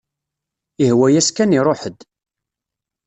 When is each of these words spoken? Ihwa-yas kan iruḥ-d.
Ihwa-yas 0.85 1.29
kan 1.35 1.55
iruḥ-d. 1.57 1.99